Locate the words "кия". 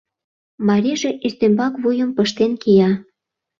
2.61-2.89